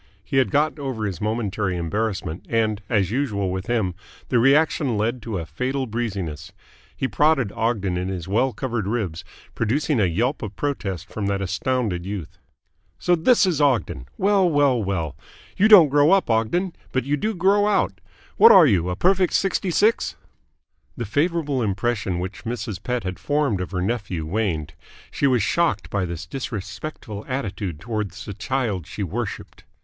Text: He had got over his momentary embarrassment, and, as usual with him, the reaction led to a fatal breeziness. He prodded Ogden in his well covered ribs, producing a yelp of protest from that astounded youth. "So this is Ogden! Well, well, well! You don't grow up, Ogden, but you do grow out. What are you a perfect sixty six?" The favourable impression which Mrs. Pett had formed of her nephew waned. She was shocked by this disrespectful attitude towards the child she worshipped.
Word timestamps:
He 0.23 0.37
had 0.37 0.49
got 0.49 0.79
over 0.79 1.05
his 1.05 1.21
momentary 1.21 1.77
embarrassment, 1.77 2.47
and, 2.49 2.81
as 2.89 3.11
usual 3.11 3.51
with 3.51 3.67
him, 3.67 3.93
the 4.29 4.39
reaction 4.39 4.97
led 4.97 5.21
to 5.21 5.37
a 5.37 5.45
fatal 5.45 5.85
breeziness. 5.85 6.51
He 6.97 7.07
prodded 7.07 7.51
Ogden 7.51 7.97
in 7.97 8.07
his 8.07 8.27
well 8.27 8.51
covered 8.51 8.87
ribs, 8.87 9.23
producing 9.53 9.99
a 9.99 10.05
yelp 10.05 10.41
of 10.41 10.55
protest 10.55 11.07
from 11.07 11.27
that 11.27 11.39
astounded 11.39 12.03
youth. 12.03 12.39
"So 12.97 13.15
this 13.15 13.45
is 13.45 13.61
Ogden! 13.61 14.07
Well, 14.17 14.49
well, 14.49 14.83
well! 14.83 15.15
You 15.55 15.67
don't 15.67 15.89
grow 15.89 16.09
up, 16.13 16.31
Ogden, 16.31 16.73
but 16.91 17.03
you 17.03 17.15
do 17.15 17.35
grow 17.35 17.67
out. 17.67 18.01
What 18.37 18.51
are 18.51 18.65
you 18.65 18.89
a 18.89 18.95
perfect 18.95 19.33
sixty 19.33 19.69
six?" 19.69 20.15
The 20.97 21.05
favourable 21.05 21.61
impression 21.61 22.17
which 22.17 22.43
Mrs. 22.43 22.81
Pett 22.81 23.03
had 23.03 23.19
formed 23.19 23.61
of 23.61 23.69
her 23.69 23.83
nephew 23.83 24.25
waned. 24.25 24.73
She 25.11 25.27
was 25.27 25.43
shocked 25.43 25.91
by 25.91 26.05
this 26.05 26.25
disrespectful 26.25 27.23
attitude 27.27 27.79
towards 27.79 28.25
the 28.25 28.33
child 28.33 28.87
she 28.87 29.03
worshipped. 29.03 29.63